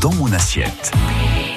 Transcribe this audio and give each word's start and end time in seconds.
Dans 0.00 0.12
mon 0.14 0.32
assiette. 0.32 0.92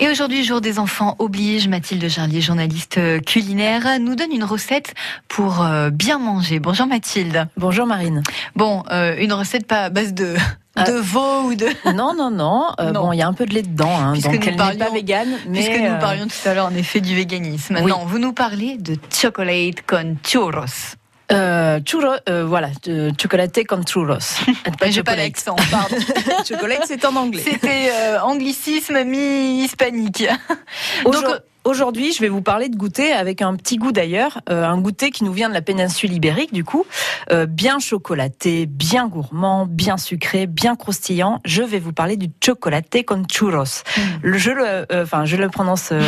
Et 0.00 0.08
aujourd'hui, 0.08 0.44
jour 0.44 0.60
des 0.60 0.78
enfants 0.78 1.16
oblige, 1.18 1.68
Mathilde 1.68 2.06
Jarlier, 2.08 2.40
journaliste 2.40 2.98
culinaire, 3.24 3.98
nous 4.00 4.14
donne 4.14 4.32
une 4.32 4.44
recette 4.44 4.94
pour 5.28 5.62
euh, 5.62 5.90
bien 5.90 6.18
manger. 6.18 6.58
Bonjour 6.60 6.86
Mathilde. 6.86 7.48
Bonjour 7.56 7.86
Marine. 7.86 8.22
Bon, 8.54 8.82
euh, 8.90 9.16
une 9.18 9.32
recette 9.32 9.66
pas 9.66 9.84
à 9.84 9.90
base 9.90 10.12
de 10.14 10.34
de 10.76 10.90
Euh, 10.92 11.00
veau 11.00 11.44
ou 11.44 11.54
de... 11.54 11.66
Non, 11.94 12.12
non, 12.14 12.30
non. 12.30 12.66
euh, 12.80 12.92
Non. 12.92 13.04
bon, 13.06 13.12
il 13.12 13.18
y 13.18 13.22
a 13.22 13.26
un 13.28 13.32
peu 13.32 13.46
de 13.46 13.54
lait 13.54 13.62
dedans, 13.62 13.98
hein, 13.98 14.12
Puisque 14.12 14.26
donc 14.30 14.34
nous 14.40 14.42
elle 14.46 14.50
n'est 14.52 14.56
parlions- 14.56 14.78
pas 14.84 14.90
végane. 14.90 15.28
Mais 15.48 15.64
Puisque 15.64 15.80
nous 15.80 15.86
euh, 15.94 15.98
parlions 15.98 16.26
tout 16.26 16.48
à 16.48 16.54
l'heure 16.54 16.66
en 16.66 16.74
effet 16.74 17.00
du 17.00 17.14
véganisme. 17.14 17.78
Oui. 17.82 17.90
Non, 17.90 18.04
vous 18.04 18.18
nous 18.18 18.32
parlez 18.34 18.76
de 18.76 18.96
chocolate 19.10 19.82
con 19.86 20.16
churros. 20.22 20.96
Euh, 21.32 21.80
churro, 21.84 22.14
euh, 22.28 22.44
voilà, 22.46 22.70
de 22.84 23.10
chocolaté 23.20 23.64
con 23.64 23.82
churros. 23.82 24.18
J'ai 24.88 25.02
pas 25.02 25.16
l'accent, 25.16 25.56
pardon. 25.70 25.96
chocolate, 26.48 26.84
c'est 26.86 27.04
en 27.04 27.16
anglais. 27.16 27.42
C'était 27.44 27.90
euh, 27.90 28.20
anglicisme 28.20 29.02
mi-hispanique. 29.04 30.26
Donc, 31.04 31.24
euh, 31.24 31.38
Aujourd'hui, 31.66 32.12
je 32.12 32.20
vais 32.20 32.28
vous 32.28 32.42
parler 32.42 32.68
de 32.68 32.76
goûter 32.76 33.10
avec 33.10 33.42
un 33.42 33.56
petit 33.56 33.76
goût 33.76 33.90
d'ailleurs, 33.90 34.40
euh, 34.48 34.62
un 34.62 34.80
goûter 34.80 35.10
qui 35.10 35.24
nous 35.24 35.32
vient 35.32 35.48
de 35.48 35.54
la 35.54 35.62
péninsule 35.62 36.12
ibérique 36.12 36.52
du 36.52 36.62
coup, 36.62 36.86
euh, 37.32 37.44
bien 37.44 37.80
chocolaté, 37.80 38.66
bien 38.66 39.08
gourmand, 39.08 39.66
bien 39.66 39.96
sucré, 39.96 40.46
bien 40.46 40.76
croustillant. 40.76 41.40
Je 41.44 41.64
vais 41.64 41.80
vous 41.80 41.92
parler 41.92 42.16
du 42.16 42.28
chocolaté 42.40 43.02
con 43.02 43.24
churros. 43.28 43.64
Mm. 43.64 44.00
Le, 44.22 44.38
je 44.38 44.50
le, 44.52 44.64
euh, 44.64 45.02
enfin, 45.02 45.24
je 45.24 45.36
le 45.36 45.48
prononce 45.48 45.88
euh, 45.90 46.00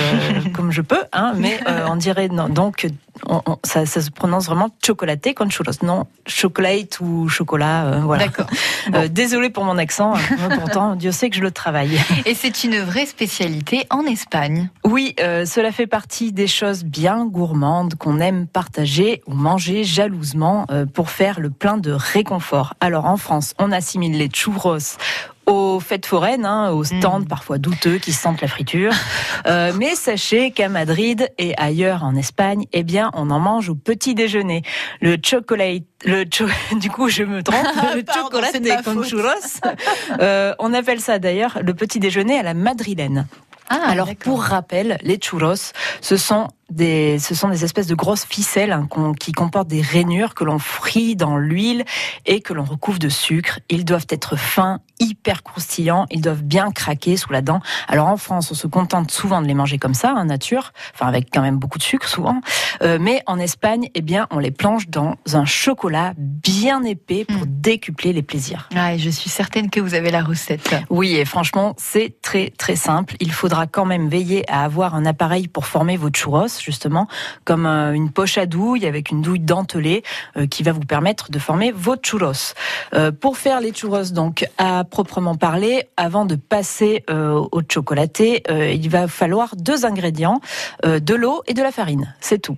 comme 0.54 0.70
je 0.70 0.80
peux, 0.80 1.02
hein, 1.12 1.32
mais 1.36 1.58
euh, 1.66 1.86
on 1.88 1.96
dirait 1.96 2.28
non, 2.28 2.48
donc 2.48 2.86
on- 3.26 3.42
on- 3.46 3.58
ça, 3.64 3.86
ça 3.86 4.00
se 4.00 4.10
prononce 4.10 4.46
vraiment 4.46 4.68
chocolaté 4.84 5.34
con 5.34 5.48
churros, 5.48 5.72
non 5.82 6.06
chocolate 6.26 7.00
ou 7.00 7.28
chocolat, 7.28 7.84
euh, 7.86 8.00
voilà. 8.00 8.26
D'accord. 8.26 8.46
Euh, 8.94 9.08
désolé 9.08 9.50
pour 9.50 9.64
mon 9.64 9.78
accent, 9.78 10.14
mais 10.48 10.56
pourtant 10.56 10.94
Dieu 10.96 11.12
sait 11.12 11.30
que 11.30 11.36
je 11.36 11.42
le 11.42 11.50
travaille. 11.50 11.98
Et 12.26 12.34
c'est 12.34 12.64
une 12.64 12.78
vraie 12.80 13.06
spécialité 13.06 13.86
en 13.90 14.02
Espagne. 14.04 14.70
Oui, 14.84 15.14
euh, 15.20 15.44
cela 15.44 15.72
fait 15.72 15.86
partie 15.86 16.32
des 16.32 16.46
choses 16.46 16.84
bien 16.84 17.26
gourmandes 17.26 17.94
qu'on 17.96 18.20
aime 18.20 18.46
partager 18.46 19.22
ou 19.26 19.34
manger 19.34 19.84
jalousement 19.84 20.66
euh, 20.70 20.86
pour 20.86 21.10
faire 21.10 21.40
le 21.40 21.50
plein 21.50 21.76
de 21.76 21.90
réconfort. 21.92 22.74
Alors 22.80 23.04
en 23.06 23.16
France, 23.16 23.54
on 23.58 23.72
assimile 23.72 24.16
les 24.18 24.28
churros 24.28 24.96
aux 25.48 25.80
fêtes 25.80 26.06
foraines, 26.06 26.44
hein, 26.46 26.70
aux 26.70 26.84
stands 26.84 27.20
Mm. 27.20 27.26
parfois 27.26 27.58
douteux 27.58 27.98
qui 27.98 28.12
sentent 28.12 28.40
la 28.42 28.48
friture. 28.48 28.92
Euh, 29.46 29.72
mais 29.78 29.94
sachez 29.94 30.50
qu'à 30.50 30.68
Madrid 30.68 31.30
et 31.38 31.54
ailleurs 31.58 32.02
en 32.04 32.14
Espagne, 32.16 32.64
eh 32.72 32.82
bien, 32.82 33.10
on 33.14 33.30
en 33.30 33.38
mange 33.38 33.68
au 33.70 33.74
petit 33.76 34.14
déjeuner. 34.14 34.62
Le 35.00 35.16
chocolate, 35.22 35.84
le 36.04 36.24
cho- 36.30 36.48
du 36.78 36.90
coup, 36.90 37.08
je 37.08 37.22
me 37.22 37.42
trompe, 37.42 37.64
le 37.94 38.02
chocolat 38.12 38.48
con 38.84 39.02
churros. 39.04 39.28
Euh, 40.20 40.54
on 40.58 40.74
appelle 40.74 41.00
ça 41.00 41.18
d'ailleurs 41.18 41.58
le 41.62 41.72
petit 41.72 41.98
déjeuner 42.00 42.38
à 42.38 42.42
la 42.42 42.52
madrilène. 42.54 43.26
Ah, 43.70 43.78
Alors 43.86 44.08
pour 44.18 44.42
rappel, 44.42 44.98
les 45.02 45.18
churros, 45.18 45.54
ce 46.00 46.16
sont 46.16 46.48
des, 46.70 47.18
ce 47.18 47.34
sont 47.34 47.48
des 47.48 47.64
espèces 47.64 47.86
de 47.86 47.94
grosses 47.94 48.24
ficelles 48.24 48.72
hein, 48.72 48.86
qu'on- 48.90 49.14
qui 49.14 49.32
comportent 49.32 49.68
des 49.68 49.80
rainures 49.80 50.34
que 50.34 50.44
l'on 50.44 50.58
frit 50.58 51.16
dans 51.16 51.36
l'huile 51.36 51.84
et 52.26 52.40
que 52.40 52.52
l'on 52.52 52.64
recouvre 52.64 52.98
de 52.98 53.08
sucre. 53.08 53.58
Ils 53.70 53.84
doivent 53.84 54.06
être 54.10 54.36
fins, 54.36 54.80
hyper 55.00 55.42
croustillants, 55.42 56.06
ils 56.10 56.20
doivent 56.20 56.42
bien 56.42 56.70
craquer 56.70 57.16
sous 57.16 57.32
la 57.32 57.40
dent. 57.40 57.60
Alors 57.88 58.08
en 58.08 58.16
France, 58.16 58.50
on 58.50 58.54
se 58.54 58.66
contente 58.66 59.10
souvent 59.10 59.40
de 59.40 59.46
les 59.46 59.54
manger 59.54 59.78
comme 59.78 59.94
ça, 59.94 60.12
en 60.14 60.24
nature, 60.24 60.72
enfin 60.94 61.06
avec 61.06 61.28
quand 61.32 61.40
même 61.42 61.56
beaucoup 61.56 61.78
de 61.78 61.82
sucre 61.84 62.08
souvent. 62.08 62.40
Euh, 62.82 62.98
mais 63.00 63.22
en 63.26 63.38
Espagne, 63.38 63.88
eh 63.94 64.02
bien, 64.02 64.26
on 64.30 64.38
les 64.38 64.50
planche 64.50 64.88
dans 64.88 65.14
un 65.32 65.44
chocolat 65.44 66.12
bien 66.16 66.82
épais 66.84 67.24
pour 67.24 67.42
Mm. 67.46 67.60
décupler 67.60 68.12
les 68.12 68.22
plaisirs. 68.22 68.68
Ah, 68.74 68.94
et 68.94 68.98
je 68.98 69.08
suis 69.10 69.30
certaine 69.30 69.70
que 69.70 69.80
vous 69.80 69.94
avez 69.94 70.10
la 70.10 70.22
recette. 70.22 70.74
Oui, 70.90 71.14
et 71.14 71.24
franchement, 71.24 71.74
c'est 71.78 72.20
très 72.20 72.50
très 72.58 72.76
simple. 72.76 73.14
Il 73.20 73.32
faudra 73.32 73.66
quand 73.66 73.84
même 73.84 74.08
veiller 74.08 74.44
à 74.50 74.64
avoir 74.64 74.94
un 74.94 75.06
appareil 75.06 75.48
pour 75.48 75.66
former 75.66 75.96
vos 75.96 76.10
churros, 76.10 76.48
justement, 76.60 77.08
comme 77.44 77.66
euh, 77.66 77.92
une 77.92 78.10
poche 78.10 78.38
à 78.38 78.46
douille 78.46 78.86
avec 78.86 79.10
une 79.10 79.22
douille 79.22 79.40
dentelée 79.40 80.02
euh, 80.36 80.46
qui 80.46 80.62
va 80.62 80.72
vous 80.72 80.80
permettre 80.80 81.30
de 81.30 81.38
former 81.38 81.72
vos 81.72 81.96
churros. 81.96 82.54
Euh, 82.94 83.12
pour 83.12 83.36
faire 83.36 83.60
les 83.60 83.72
churros, 83.72 84.12
donc 84.12 84.46
à 84.58 84.84
proprement 84.84 85.34
parler, 85.34 85.88
avant 85.96 86.24
de 86.24 86.34
passer 86.36 87.04
au 87.08 87.62
chocolaté, 87.68 88.42
il 88.48 88.88
va 88.88 89.08
falloir 89.08 89.54
deux 89.56 89.84
ingrédients 89.84 90.40
de 90.84 91.14
l'eau 91.14 91.42
et 91.46 91.54
de 91.54 91.62
la 91.62 91.70
farine. 91.70 92.14
C'est 92.20 92.38
tout. 92.38 92.56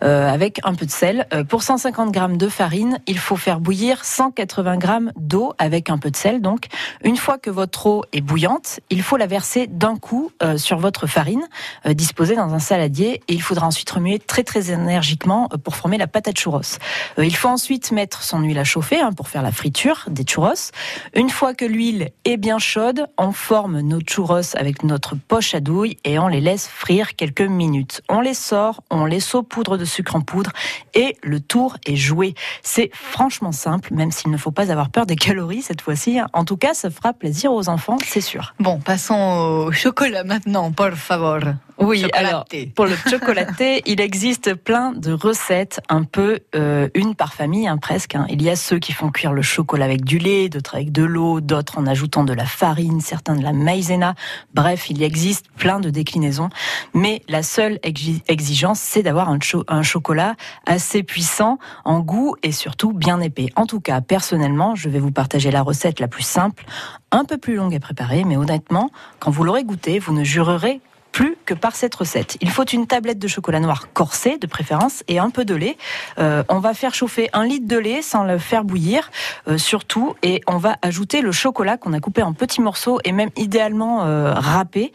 Avec 0.00 0.60
un 0.64 0.74
peu 0.74 0.86
de 0.86 0.90
sel. 0.90 1.26
Pour 1.48 1.62
150 1.62 2.12
grammes 2.12 2.36
de 2.36 2.48
farine, 2.48 2.98
il 3.06 3.18
faut 3.18 3.36
faire 3.36 3.60
bouillir 3.60 4.04
180 4.04 4.76
grammes 4.76 5.12
d'eau 5.16 5.52
avec 5.58 5.90
un 5.90 5.98
peu 5.98 6.10
de 6.10 6.16
sel. 6.16 6.40
Donc, 6.40 6.66
une 7.02 7.16
fois 7.16 7.38
que 7.38 7.50
votre 7.50 7.86
eau 7.86 8.04
est 8.12 8.20
bouillante, 8.20 8.80
il 8.90 9.02
faut 9.02 9.16
la 9.16 9.26
verser 9.26 9.66
d'un 9.66 9.96
coup 9.96 10.30
sur 10.56 10.78
votre 10.78 11.06
farine 11.06 11.46
disposée 11.86 12.36
dans 12.36 12.54
un 12.54 12.60
saladier 12.60 13.22
et 13.28 13.35
il 13.36 13.42
faudra 13.42 13.66
ensuite 13.66 13.90
remuer 13.90 14.18
très 14.18 14.42
très 14.44 14.70
énergiquement 14.70 15.48
euh, 15.52 15.58
pour 15.58 15.76
former 15.76 15.98
la 15.98 16.06
pâte 16.06 16.28
à 16.28 16.32
churros. 16.32 16.78
Euh, 17.18 17.24
il 17.24 17.36
faut 17.36 17.48
ensuite 17.48 17.92
mettre 17.92 18.22
son 18.22 18.40
huile 18.40 18.58
à 18.58 18.64
chauffer 18.64 18.98
hein, 18.98 19.12
pour 19.12 19.28
faire 19.28 19.42
la 19.42 19.52
friture 19.52 20.04
des 20.08 20.24
churros. 20.24 20.72
Une 21.14 21.28
fois 21.28 21.54
que 21.54 21.64
l'huile 21.64 22.10
est 22.24 22.38
bien 22.38 22.58
chaude, 22.58 23.06
on 23.18 23.32
forme 23.32 23.80
nos 23.80 24.00
churros 24.00 24.56
avec 24.56 24.82
notre 24.84 25.16
poche 25.16 25.54
à 25.54 25.60
douille 25.60 25.98
et 26.04 26.18
on 26.18 26.28
les 26.28 26.40
laisse 26.40 26.66
frire 26.66 27.14
quelques 27.14 27.42
minutes. 27.42 28.00
On 28.08 28.20
les 28.20 28.34
sort, 28.34 28.82
on 28.90 29.04
les 29.04 29.20
saupoudre 29.20 29.76
de 29.76 29.84
sucre 29.84 30.16
en 30.16 30.22
poudre 30.22 30.52
et 30.94 31.16
le 31.22 31.40
tour 31.40 31.76
est 31.84 31.96
joué. 31.96 32.34
C'est 32.62 32.90
franchement 32.94 33.52
simple, 33.52 33.92
même 33.92 34.12
s'il 34.12 34.30
ne 34.30 34.38
faut 34.38 34.50
pas 34.50 34.72
avoir 34.72 34.88
peur 34.88 35.04
des 35.04 35.16
calories 35.16 35.62
cette 35.62 35.82
fois-ci. 35.82 36.18
En 36.32 36.44
tout 36.46 36.56
cas, 36.56 36.72
ça 36.72 36.88
fera 36.90 37.12
plaisir 37.12 37.52
aux 37.52 37.68
enfants, 37.68 37.98
c'est 38.02 38.22
sûr. 38.22 38.54
Bon, 38.60 38.78
passons 38.78 39.66
au 39.66 39.72
chocolat 39.72 40.24
maintenant, 40.24 40.72
por 40.72 40.92
favor. 40.92 41.40
Oui, 41.78 42.00
Chocolaté. 42.00 42.26
alors 42.26 42.44
pour 42.74 42.86
le 42.86 42.96
chocolaté, 43.10 43.82
il 43.86 44.00
existe 44.00 44.54
plein 44.54 44.92
de 44.92 45.12
recettes, 45.12 45.80
un 45.90 46.04
peu 46.04 46.40
euh, 46.54 46.88
une 46.94 47.14
par 47.14 47.34
famille, 47.34 47.68
hein, 47.68 47.76
presque. 47.76 48.14
hein. 48.14 48.26
Il 48.30 48.40
y 48.42 48.48
a 48.48 48.56
ceux 48.56 48.78
qui 48.78 48.92
font 48.92 49.10
cuire 49.10 49.32
le 49.34 49.42
chocolat 49.42 49.84
avec 49.84 50.02
du 50.04 50.18
lait, 50.18 50.48
d'autres 50.48 50.76
avec 50.76 50.90
de 50.90 51.02
l'eau, 51.04 51.40
d'autres 51.42 51.78
en 51.78 51.86
ajoutant 51.86 52.24
de 52.24 52.32
la 52.32 52.46
farine, 52.46 53.00
certains 53.02 53.36
de 53.36 53.42
la 53.42 53.52
maïzena. 53.52 54.14
Bref, 54.54 54.88
il 54.88 55.02
existe 55.02 55.46
plein 55.56 55.78
de 55.80 55.90
déclinaisons. 55.90 56.48
Mais 56.94 57.20
la 57.28 57.42
seule 57.42 57.74
exi- 57.84 58.22
exigence, 58.28 58.80
c'est 58.80 59.02
d'avoir 59.02 59.28
un, 59.28 59.38
cho- 59.40 59.64
un 59.68 59.82
chocolat 59.82 60.34
assez 60.64 61.02
puissant 61.02 61.58
en 61.84 62.00
goût 62.00 62.36
et 62.42 62.52
surtout 62.52 62.92
bien 62.94 63.20
épais. 63.20 63.50
En 63.54 63.66
tout 63.66 63.80
cas, 63.80 64.00
personnellement, 64.00 64.74
je 64.76 64.88
vais 64.88 64.98
vous 64.98 65.12
partager 65.12 65.50
la 65.50 65.60
recette 65.62 66.00
la 66.00 66.08
plus 66.08 66.22
simple, 66.24 66.64
un 67.12 67.24
peu 67.24 67.36
plus 67.36 67.54
longue 67.56 67.74
à 67.74 67.80
préparer, 67.80 68.24
mais 68.24 68.36
honnêtement, 68.38 68.90
quand 69.20 69.30
vous 69.30 69.44
l'aurez 69.44 69.64
goûté, 69.64 69.98
vous 69.98 70.14
ne 70.14 70.24
jurerez 70.24 70.80
plus 71.16 71.38
que 71.46 71.54
par 71.54 71.74
cette 71.74 71.94
recette. 71.94 72.36
Il 72.42 72.50
faut 72.50 72.66
une 72.66 72.86
tablette 72.86 73.18
de 73.18 73.26
chocolat 73.26 73.58
noir 73.58 73.90
corsé, 73.94 74.36
de 74.36 74.46
préférence, 74.46 75.02
et 75.08 75.18
un 75.18 75.30
peu 75.30 75.46
de 75.46 75.54
lait. 75.54 75.78
Euh, 76.18 76.44
on 76.50 76.58
va 76.58 76.74
faire 76.74 76.92
chauffer 76.92 77.30
un 77.32 77.46
litre 77.46 77.66
de 77.66 77.78
lait 77.78 78.02
sans 78.02 78.22
le 78.22 78.36
faire 78.36 78.64
bouillir, 78.64 79.10
euh, 79.48 79.56
surtout, 79.56 80.14
et 80.22 80.42
on 80.46 80.58
va 80.58 80.76
ajouter 80.82 81.22
le 81.22 81.32
chocolat 81.32 81.78
qu'on 81.78 81.94
a 81.94 82.00
coupé 82.00 82.20
en 82.20 82.34
petits 82.34 82.60
morceaux 82.60 82.98
et 83.02 83.12
même 83.12 83.30
idéalement 83.34 84.04
euh, 84.04 84.34
râpé. 84.34 84.92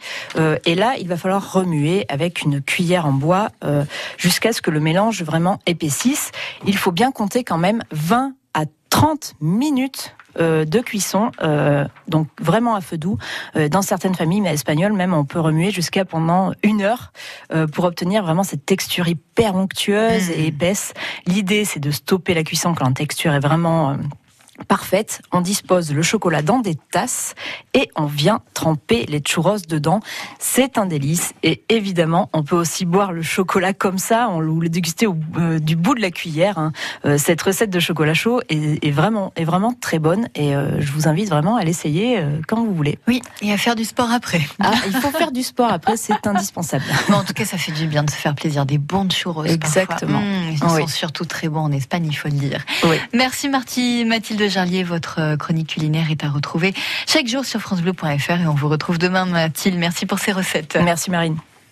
Et 0.64 0.76
là, 0.76 0.94
il 1.00 1.08
va 1.08 1.16
falloir 1.16 1.54
remuer 1.54 2.06
avec 2.08 2.42
une 2.42 2.62
cuillère 2.62 3.04
en 3.04 3.12
bois 3.12 3.48
jusqu'à 4.16 4.52
ce 4.52 4.62
que 4.62 4.70
le 4.70 4.78
mélange 4.78 5.22
vraiment 5.22 5.58
épaississe. 5.66 6.30
Il 6.64 6.76
faut 6.76 6.92
bien 6.92 7.10
compter 7.10 7.42
quand 7.42 7.58
même 7.58 7.82
20 7.90 8.34
à 8.54 8.62
30 8.90 9.34
minutes 9.40 10.14
de 10.38 10.80
cuisson, 10.80 11.30
euh, 11.42 11.86
donc 12.08 12.28
vraiment 12.40 12.74
à 12.74 12.80
feu 12.80 12.98
doux. 12.98 13.18
Euh, 13.56 13.68
dans 13.68 13.82
certaines 13.82 14.14
familles, 14.14 14.40
mais 14.40 14.52
espagnoles 14.52 14.92
même, 14.92 15.14
on 15.14 15.24
peut 15.24 15.40
remuer 15.40 15.70
jusqu'à 15.70 16.04
pendant 16.04 16.52
une 16.62 16.82
heure 16.82 17.12
euh, 17.52 17.66
pour 17.66 17.84
obtenir 17.84 18.22
vraiment 18.22 18.44
cette 18.44 18.66
texture 18.66 19.08
hyper 19.08 19.54
onctueuse 19.54 20.30
et 20.30 20.46
épaisse. 20.46 20.94
L'idée, 21.26 21.64
c'est 21.64 21.80
de 21.80 21.90
stopper 21.90 22.34
la 22.34 22.44
cuisson 22.44 22.74
quand 22.74 22.86
la 22.86 22.92
texture 22.92 23.32
est 23.32 23.40
vraiment 23.40 23.90
euh, 23.90 23.94
parfaite. 24.68 25.22
On 25.32 25.40
dispose 25.40 25.92
le 25.92 26.02
chocolat 26.02 26.42
dans 26.42 26.58
des 26.58 26.74
tasses 26.74 27.34
et 27.74 27.88
on 27.96 28.04
vient 28.06 28.40
tremper 28.54 29.06
les 29.06 29.20
churros 29.20 29.58
dedans. 29.68 30.00
C'est 30.38 30.78
un 30.78 30.86
délice 30.86 31.32
et 31.42 31.62
évidemment, 31.68 32.28
on 32.32 32.42
peut 32.42 32.56
aussi 32.56 32.84
boire 32.84 33.12
le 33.12 33.22
chocolat 33.22 33.72
comme 33.72 33.98
ça, 33.98 34.28
on 34.30 34.40
le 34.40 34.68
déguster 34.68 35.06
au, 35.06 35.16
euh, 35.38 35.58
du 35.58 35.76
bout 35.76 35.94
de 35.94 36.00
la 36.00 36.10
cuillère. 36.10 36.58
hein. 36.58 36.72
Euh, 37.04 37.18
cette 37.18 37.40
recette 37.42 37.70
de 37.70 37.80
chocolat 37.80 38.14
chaud 38.14 38.40
est, 38.48 38.84
est 38.84 38.90
vraiment 38.90 39.32
est 39.36 39.44
vraiment 39.44 39.72
très 39.72 39.98
bonne 39.98 40.28
et 40.34 40.54
euh, 40.54 40.80
je 40.80 40.92
vous 40.92 41.08
invite 41.08 41.28
vraiment 41.28 41.56
à 41.56 41.64
l'essayer 41.64 42.22
quand 42.46 42.62
vous 42.64 42.74
voulez. 42.74 42.98
Oui, 43.08 43.22
et 43.40 43.52
à 43.52 43.56
faire 43.56 43.74
du 43.74 43.84
sport 43.84 44.10
après. 44.12 44.40
Ah, 44.60 44.72
il 44.86 44.92
faut 44.92 45.10
faire 45.10 45.32
du 45.32 45.42
sport 45.42 45.70
après, 45.72 45.96
c'est 45.96 46.26
indispensable. 46.26 46.84
Mais 47.08 47.14
en 47.14 47.24
tout 47.24 47.32
cas, 47.32 47.44
ça 47.44 47.58
fait 47.58 47.72
du 47.72 47.86
bien 47.86 48.02
de 48.04 48.10
se 48.10 48.16
faire 48.16 48.34
plaisir. 48.34 48.66
Des 48.66 48.78
bons 48.78 49.08
churros. 49.10 49.44
Exactement. 49.44 50.20
parfois. 50.20 50.28
Mmh, 50.28 50.52
ils 50.52 50.64
Oui. 50.74 50.80
sont 50.82 50.86
surtout 50.88 51.24
très 51.24 51.48
bons 51.48 51.60
en 51.60 51.72
Espagne, 51.72 52.06
il 52.06 52.14
faut 52.14 52.28
le 52.28 52.34
dire. 52.34 52.60
Oui. 52.84 52.96
Merci 53.14 53.48
Marty, 53.48 54.04
Mathilde 54.04 54.41
Jarlier. 54.48 54.82
Votre 54.82 55.20
euh, 55.20 55.36
chronique 55.36 55.70
culinaire 55.70 56.10
est 56.10 56.24
à 56.24 56.28
retrouver 56.28 56.74
chaque 57.06 57.26
jour 57.26 57.44
sur 57.44 57.60
FranceBleu.fr 57.60 58.40
et 58.40 58.46
on 58.46 58.54
vous 58.54 58.68
retrouve 58.68 58.98
demain, 58.98 59.24
Mathilde. 59.24 59.78
Merci 59.78 60.06
pour 60.06 60.18
ces 60.18 60.32
recettes. 60.32 60.78
Merci 60.82 61.10
Marine. 61.10 61.36